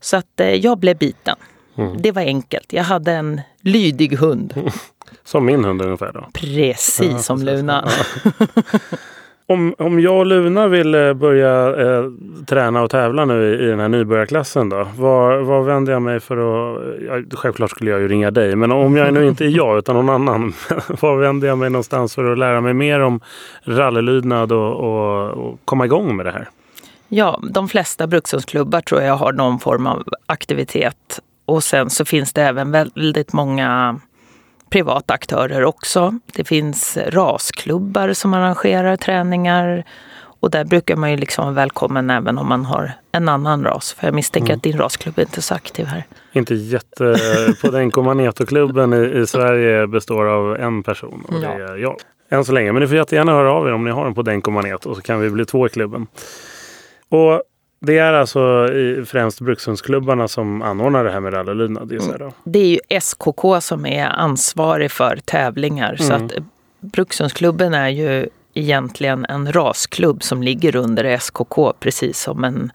Så 0.01 0.17
att 0.17 0.41
eh, 0.41 0.55
jag 0.55 0.79
blev 0.79 0.97
biten. 0.99 1.37
Det 1.99 2.13
var 2.13 2.23
enkelt. 2.23 2.73
Jag 2.73 2.85
hade 2.85 3.13
en 3.13 3.41
lydig 3.61 4.17
hund. 4.17 4.73
Som 5.25 5.45
min 5.45 5.65
hund 5.65 5.83
ungefär 5.83 6.13
då. 6.13 6.29
Precis 6.33 7.11
Ja, 7.13 7.19
som 7.19 7.41
precis. 7.41 7.57
Luna. 7.57 7.89
Om, 9.51 9.75
om 9.79 10.01
jag 10.01 10.19
och 10.19 10.27
Luna 10.27 10.69
vill 10.69 10.95
eh, 10.95 11.13
börja 11.13 11.77
eh, 11.77 12.05
träna 12.47 12.83
och 12.83 12.91
tävla 12.91 13.25
nu 13.25 13.55
i, 13.55 13.65
i 13.65 13.67
den 13.67 13.81
här 13.81 13.89
nybörjarklassen 13.89 14.69
då. 14.69 14.89
Var, 14.97 15.39
var 15.39 15.63
vänder 15.63 15.93
jag 15.93 16.03
mig 16.03 16.21
för 16.21 16.37
att... 16.37 16.83
Ja, 17.07 17.37
självklart 17.37 17.71
skulle 17.71 17.91
jag 17.91 18.01
ju 18.01 18.09
ringa 18.09 18.31
dig. 18.31 18.57
Men 18.57 18.73
om 18.73 18.97
jag 18.97 19.15
nu 19.15 19.29
inte 19.29 19.45
är 19.45 19.49
jag 19.49 19.79
utan 19.79 19.97
någon 19.97 20.09
annan. 20.09 20.55
var 21.01 21.17
vänder 21.17 21.49
jag 21.49 21.59
mig 21.59 21.71
någonstans 21.71 22.15
för 22.15 22.33
att 22.33 22.39
lära 22.39 22.61
mig 22.61 22.75
mer 22.75 23.01
om 23.01 23.21
rallylydnad 23.65 24.53
och, 24.53 24.75
och, 24.75 25.31
och 25.31 25.59
komma 25.65 25.85
igång 25.85 26.17
med 26.17 26.27
det 26.27 26.33
här? 26.33 26.49
Ja, 27.09 27.41
de 27.51 27.69
flesta 27.69 28.07
brukshundsklubbar 28.07 28.81
tror 28.81 29.03
jag 29.03 29.15
har 29.15 29.33
någon 29.33 29.59
form 29.59 29.87
av 29.87 30.05
aktivitet. 30.27 31.21
Och 31.45 31.65
sen 31.65 31.91
så 31.91 32.05
finns 32.05 32.33
det 32.33 32.43
även 32.43 32.71
väldigt 32.71 33.33
många 33.33 34.01
privata 34.71 35.15
aktörer 35.15 35.65
också. 35.65 36.15
Det 36.33 36.45
finns 36.45 36.99
rasklubbar 37.07 38.13
som 38.13 38.35
arrangerar 38.35 38.97
träningar. 38.97 39.85
Och 40.41 40.51
där 40.51 40.65
brukar 40.65 40.97
man 40.97 41.11
ju 41.11 41.17
liksom 41.17 41.45
vara 41.45 41.55
välkommen 41.55 42.11
även 42.11 42.39
om 42.39 42.49
man 42.49 42.65
har 42.65 42.93
en 43.13 43.29
annan 43.29 43.65
ras. 43.65 43.93
För 43.93 44.07
jag 44.07 44.15
misstänker 44.15 44.55
att 44.55 44.63
din 44.63 44.79
rasklubb 44.79 45.19
är 45.19 45.23
inte 45.23 45.39
är 45.39 45.43
så 45.43 45.55
aktiv 45.55 45.87
här. 45.87 46.05
Inte 46.33 46.55
jätte... 46.55 47.17
På 47.63 47.71
den 47.71 47.91
Comanito-klubben 47.91 48.93
i, 48.93 49.19
i 49.19 49.27
Sverige 49.27 49.87
består 49.87 50.27
av 50.27 50.57
en 50.57 50.83
person 50.83 51.25
och 51.29 51.41
det 51.41 51.47
är 51.47 51.77
jag. 51.77 51.97
Än 52.31 52.45
så 52.45 52.53
länge. 52.53 52.73
Men 52.73 52.83
ni 52.83 52.89
får 52.89 52.97
jättegärna 52.97 53.33
höra 53.33 53.53
av 53.53 53.69
er 53.69 53.73
om 53.73 53.85
ni 53.85 53.91
har 53.91 54.07
en 54.07 54.15
på 54.15 54.23
Denko 54.23 54.51
Manet 54.51 54.87
och 54.87 54.97
så 54.97 55.03
kan 55.03 55.21
vi 55.21 55.31
bli 55.31 55.45
två 55.45 55.67
i 55.67 55.69
klubben. 55.69 56.07
Och 57.09 57.43
Det 57.81 57.99
är 57.99 58.13
alltså 58.13 58.69
främst 59.07 59.41
Brukshundsklubbarna 59.41 60.29
som 60.29 60.63
anordnar 60.63 61.05
det 61.05 61.11
här 61.11 61.21
med 61.21 61.33
rallylydnad 61.33 61.89
då? 62.19 62.33
Det 62.45 62.59
är 62.59 62.67
ju 62.67 63.01
SKK 63.01 63.61
som 63.61 63.87
är 63.87 64.07
ansvarig 64.07 64.91
för 64.91 65.19
tävlingar. 65.25 65.97
Så 65.97 66.13
Mm. 66.13 66.27
att 66.27 66.33
Brukshundsklubben 66.81 67.75
är 67.75 67.89
ju 67.89 68.29
egentligen 68.55 69.25
en 69.29 69.53
rasklubb 69.53 70.23
som 70.23 70.43
ligger 70.43 70.77
under 70.77 71.05
SKK 71.05 71.73
precis 71.81 72.21
som 72.21 72.45
en 72.45 72.73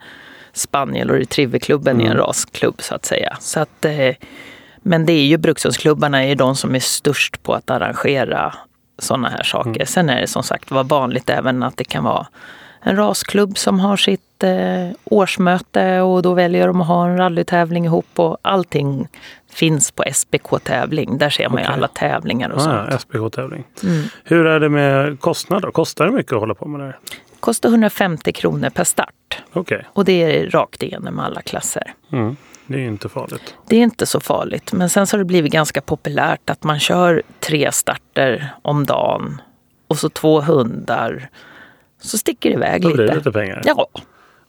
spaniel 0.52 1.10
och 1.10 1.16
retrieverklubben 1.16 2.00
är 2.00 2.04
en 2.04 2.10
Mm. 2.10 2.18
rasklubb 2.26 2.82
så 2.82 2.94
att 2.94 3.04
säga. 3.04 3.36
Så 3.40 3.60
att, 3.60 3.84
eh, 3.84 4.14
men 4.82 5.06
det 5.06 5.12
är 5.12 5.24
ju 5.26 5.36
Brukshundsklubbarna 5.36 6.24
är 6.24 6.34
de 6.36 6.56
som 6.56 6.74
är 6.74 6.80
störst 6.80 7.42
på 7.42 7.52
att 7.54 7.70
arrangera 7.70 8.54
sådana 8.98 9.28
här 9.28 9.42
saker. 9.42 9.70
Mm. 9.70 9.86
Sen 9.86 10.08
är 10.10 10.20
det 10.20 10.26
som 10.26 10.42
sagt 10.42 10.70
var 10.70 10.84
vanligt 10.84 11.30
även 11.30 11.62
att 11.62 11.76
det 11.76 11.84
kan 11.84 12.04
vara 12.04 12.26
en 12.86 12.96
rasklubb 12.96 13.58
som 13.58 13.80
har 13.80 13.96
sitt 13.96 14.42
eh, 14.42 14.88
årsmöte 15.04 16.00
och 16.00 16.22
då 16.22 16.34
väljer 16.34 16.66
de 16.66 16.80
att 16.80 16.86
ha 16.86 17.06
en 17.08 17.16
rallytävling 17.16 17.84
ihop 17.84 18.06
och 18.14 18.38
allting 18.42 19.08
finns 19.52 19.90
på 19.90 20.04
SBK 20.12 20.64
tävling. 20.64 21.18
Där 21.18 21.30
ser 21.30 21.48
man 21.48 21.58
ju 21.58 21.64
Okej. 21.64 21.74
alla 21.74 21.88
tävlingar 21.88 22.50
och 22.50 22.56
Ah, 22.60 22.60
sånt. 22.60 22.88
ja, 22.90 22.98
SPH-tävling. 22.98 23.64
Mm. 23.82 24.04
Hur 24.24 24.46
är 24.46 24.60
det 24.60 24.68
med 24.68 25.20
kostnad 25.20 25.62
då? 25.62 25.70
Kostar 25.70 26.04
det 26.04 26.10
mycket 26.12 26.32
att 26.32 26.38
hålla 26.40 26.54
på 26.54 26.68
med 26.68 26.80
det 26.80 26.84
här? 26.86 26.98
Kostar 27.40 27.68
150 27.68 28.32
kronor 28.32 28.70
per 28.70 28.84
start 28.84 29.42
Okej, 29.52 29.84
och 29.92 30.04
det 30.04 30.22
är 30.22 30.50
rakt 30.50 30.82
igenom 30.82 31.18
alla 31.18 31.42
klasser. 31.42 31.94
mm. 32.12 32.36
det 32.66 32.74
är 32.74 32.80
ju 32.80 32.86
inte 32.86 33.08
farligt. 33.08 33.54
Det 33.68 33.76
är 33.76 33.80
inte 33.82 34.06
så 34.06 34.20
farligt. 34.20 34.72
Men 34.72 34.88
sen 34.90 35.06
så 35.06 35.14
har 35.14 35.18
det 35.18 35.24
blivit 35.24 35.52
ganska 35.52 35.80
populärt 35.80 36.50
att 36.50 36.64
man 36.64 36.80
kör 36.80 37.22
tre 37.40 37.72
starter 37.72 38.48
om 38.62 38.86
dagen 38.86 39.40
och 39.88 39.98
så 39.98 40.08
två 40.08 40.40
hundar. 40.40 41.28
Så 42.04 42.18
sticker 42.18 42.50
det 42.50 42.56
iväg 42.56 42.82
Då 42.82 42.88
blir 42.88 42.96
det 42.96 43.02
lite. 43.02 43.16
lite 43.16 43.32
pengar. 43.32 43.62
Ja, 43.64 43.88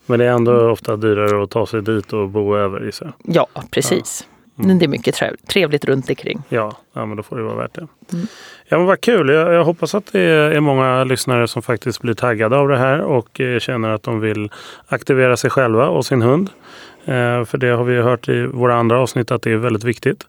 Men 0.06 0.20
det 0.20 0.26
är 0.26 0.30
ändå 0.32 0.70
ofta 0.70 0.96
dyrare 0.96 1.44
att 1.44 1.50
ta 1.52 1.66
sig 1.66 1.82
dit 1.82 2.14
och 2.14 2.30
bo 2.30 2.56
över 2.56 2.80
gissar 2.86 3.14
ja, 3.24 3.48
precis. 3.72 4.28
Men 4.58 4.80
det 4.80 4.86
är 4.86 4.88
mycket 4.90 5.16
trev- 5.16 5.36
trevligt 5.48 5.86
runt 5.86 6.10
omkring. 6.10 6.42
Ja, 6.50 6.78
ja, 6.94 7.06
men 7.06 7.18
då 7.18 7.24
får 7.24 7.38
det 7.38 7.44
vara 7.44 7.56
värt 7.56 7.74
det. 7.74 7.88
Mm. 8.14 8.28
Ja, 8.68 8.78
men 8.78 8.86
vad 8.88 9.02
kul. 9.02 9.30
Jag, 9.30 9.54
jag 9.54 9.64
hoppas 9.64 9.96
att 9.96 10.12
det 10.12 10.22
är 10.22 10.60
många 10.60 11.04
lyssnare 11.04 11.48
som 11.48 11.62
faktiskt 11.62 12.02
blir 12.02 12.14
taggade 12.14 12.58
av 12.58 12.68
det 12.68 12.78
här 12.78 13.02
och 13.02 13.42
eh, 13.42 13.60
känner 13.60 13.90
att 13.90 14.04
de 14.04 14.20
vill 14.20 14.50
aktivera 14.88 15.38
sig 15.38 15.50
själva 15.50 15.88
och 15.88 16.06
sin 16.06 16.22
hund. 16.22 16.50
Eh, 17.06 17.46
för 17.46 17.58
det 17.58 17.68
har 17.68 17.84
vi 17.84 18.02
hört 18.02 18.30
i 18.30 18.46
våra 18.46 18.76
andra 18.76 19.00
avsnitt 19.00 19.32
att 19.32 19.42
det 19.42 19.52
är 19.52 19.58
väldigt 19.58 19.84
viktigt. 19.84 20.28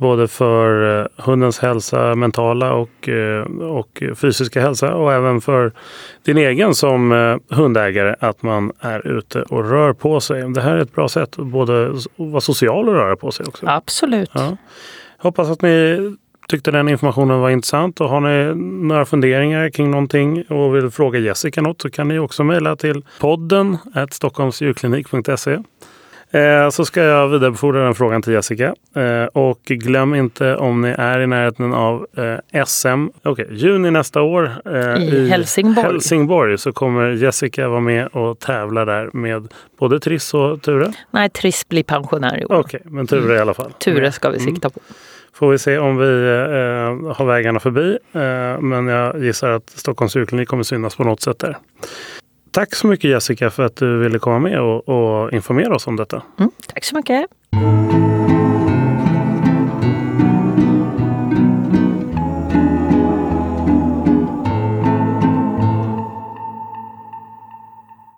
Både 0.00 0.28
för 0.28 1.00
eh, 1.00 1.06
hundens 1.16 1.58
hälsa, 1.58 2.14
mentala 2.14 2.72
och, 2.72 3.08
eh, 3.08 3.42
och 3.62 4.02
fysiska 4.16 4.60
hälsa 4.60 4.94
och 4.94 5.12
även 5.12 5.40
för 5.40 5.72
din 6.24 6.38
egen 6.38 6.74
som 6.74 7.12
eh, 7.12 7.56
hundägare 7.56 8.14
att 8.20 8.42
man 8.42 8.72
är 8.80 9.06
ute 9.18 9.42
och 9.42 9.70
rör 9.70 9.92
på 9.92 10.20
sig. 10.20 10.52
Det 10.52 10.60
här 10.60 10.76
är 10.76 10.78
ett 10.78 10.94
bra 10.94 11.08
sätt 11.08 11.38
att 11.38 11.46
både 11.46 11.92
s- 11.96 12.08
vara 12.16 12.40
social 12.40 12.88
och 12.88 12.94
röra 12.94 13.16
på 13.16 13.30
sig 13.30 13.46
också. 13.46 13.66
Absolut. 13.68 14.30
Ja. 14.34 14.56
Hoppas 15.18 15.50
att 15.50 15.62
ni 15.62 15.98
tyckte 16.48 16.70
den 16.70 16.88
informationen 16.88 17.40
var 17.40 17.50
intressant 17.50 18.00
och 18.00 18.08
har 18.08 18.20
ni 18.20 18.54
några 18.88 19.04
funderingar 19.04 19.70
kring 19.70 19.90
någonting 19.90 20.42
och 20.42 20.76
vill 20.76 20.90
fråga 20.90 21.18
Jessica 21.18 21.62
något 21.62 21.82
så 21.82 21.90
kan 21.90 22.08
ni 22.08 22.18
också 22.18 22.44
mejla 22.44 22.76
till 22.76 23.04
podden 23.20 23.76
stockholmsdjurklinik.se. 24.10 25.58
Eh, 26.32 26.68
Så 26.70 26.84
ska 26.84 27.02
jag 27.02 27.28
vidarebefordra 27.28 27.84
den 27.84 27.94
frågan 27.94 28.22
till 28.22 28.32
Jessica. 28.32 28.74
Eh, 28.96 29.24
Och 29.32 29.60
glöm 29.64 30.14
inte 30.14 30.56
om 30.56 30.80
ni 30.80 30.94
är 30.98 31.20
i 31.20 31.26
närheten 31.26 31.72
av 31.74 32.06
eh, 32.16 32.64
SM, 32.64 33.06
okej, 33.22 33.46
juni 33.50 33.90
nästa 33.90 34.22
år 34.22 34.50
eh, 34.64 34.96
I 35.02 35.28
Helsingborg. 35.30 35.86
Helsingborg 35.86 36.58
så 36.58 36.72
kommer 36.72 37.08
Jessica 37.10 37.68
vara 37.68 37.80
med 37.80 38.06
och 38.06 38.38
tävla 38.38 38.84
där 38.84 39.10
med 39.12 39.48
både 39.78 40.00
Triss 40.00 40.34
och 40.34 40.62
Ture. 40.62 40.92
Nej, 41.10 41.30
Triss 41.30 41.68
blir 41.68 41.82
pensionär 41.82 42.40
i 42.40 42.44
år. 42.44 42.54
Okej, 42.60 42.80
men 42.84 43.06
Ture 43.06 43.34
i 43.34 43.38
alla 43.38 43.54
fall. 43.54 43.72
Ture 43.78 44.12
ska 44.12 44.30
vi 44.30 44.38
Mm. 44.38 44.54
sikta 44.54 44.70
på. 44.70 44.80
Får 45.34 45.50
vi 45.50 45.58
se 45.58 45.78
om 45.78 45.96
vi 45.96 46.04
eh, 46.06 47.14
har 47.16 47.24
vägarna 47.24 47.60
förbi. 47.60 47.98
Eh, 48.12 48.60
men 48.60 48.86
jag 48.86 49.22
gissar 49.24 49.50
att 49.50 49.70
Stockholms 49.70 50.16
djurklinik 50.16 50.48
kommer 50.48 50.62
synas 50.62 50.96
på 50.96 51.04
något 51.04 51.20
sätt 51.20 51.38
där. 51.38 51.56
Tack 52.50 52.74
så 52.74 52.86
mycket 52.86 53.10
Jessica 53.10 53.50
för 53.50 53.62
att 53.62 53.76
du 53.76 53.98
ville 53.98 54.18
komma 54.18 54.38
med 54.38 54.60
och, 54.60 54.88
och 54.88 55.32
informera 55.32 55.74
oss 55.74 55.86
om 55.86 55.96
detta. 55.96 56.22
Mm, 56.38 56.50
tack 56.66 56.84
så 56.84 56.96
mycket. 56.96 57.26